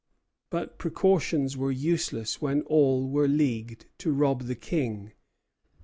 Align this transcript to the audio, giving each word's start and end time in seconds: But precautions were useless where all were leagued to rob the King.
But 0.49 0.79
precautions 0.79 1.55
were 1.55 1.69
useless 1.71 2.41
where 2.41 2.61
all 2.63 3.07
were 3.07 3.27
leagued 3.27 3.85
to 3.99 4.11
rob 4.11 4.45
the 4.45 4.55
King. 4.55 5.11